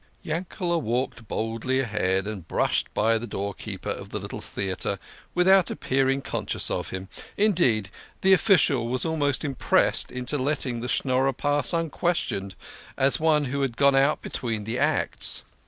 Yankele" 0.23 0.81
walked 0.81 1.27
boldly 1.27 1.79
ahead, 1.79 2.25
and 2.25 2.47
brushed 2.47 2.91
by 2.95 3.19
the 3.19 3.27
door 3.27 3.53
keeper 3.53 3.91
of 3.91 4.09
the 4.09 4.17
little 4.17 4.41
theatre 4.41 4.97
without 5.35 5.69
appearing 5.69 6.23
conscious 6.23 6.71
of 6.71 6.89
him; 6.89 7.07
indeed, 7.37 7.91
the 8.21 8.33
official 8.33 8.87
was 8.87 9.05
almost 9.05 9.45
impressed 9.45 10.11
into 10.11 10.39
letting 10.39 10.81
the 10.81 10.87
Schnorrer 10.87 11.33
pass 11.33 11.71
unquestioned 11.71 12.55
as 12.97 13.19
one 13.19 13.45
who 13.45 13.61
had 13.61 13.77
gone 13.77 13.95
out 13.95 14.23
between 14.23 14.63
the 14.63 14.79
acts. 14.79 15.43